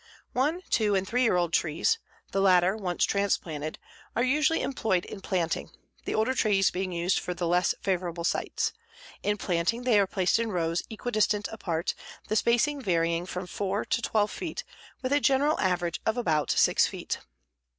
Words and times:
One, 0.33 0.61
two 0.71 0.95
and 0.95 1.07
three 1.07 1.21
year 1.21 1.35
old 1.35 1.53
trees, 1.53 1.99
the 2.31 2.41
latter 2.41 2.75
once 2.75 3.03
transplanted, 3.03 3.77
are 4.15 4.23
usually 4.23 4.63
employed 4.63 5.05
in 5.05 5.21
planting, 5.21 5.69
the 6.05 6.15
older 6.15 6.33
trees 6.33 6.71
being 6.71 6.91
used 6.91 7.19
for 7.19 7.35
the 7.35 7.45
less 7.47 7.75
favorable 7.83 8.23
sites. 8.23 8.73
In 9.21 9.37
planting 9.37 9.83
they 9.83 9.99
are 9.99 10.07
placed 10.07 10.39
in 10.39 10.51
rows 10.51 10.81
equidistant 10.89 11.47
apart, 11.51 11.93
the 12.29 12.35
spacing 12.35 12.81
varying 12.81 13.27
from 13.27 13.45
4 13.45 13.85
to 13.85 14.01
12 14.01 14.31
feet, 14.31 14.63
with 15.03 15.13
a 15.13 15.19
general 15.19 15.59
average 15.59 16.01
of 16.03 16.17
about 16.17 16.49
6 16.49 16.87
feet. 16.87 17.19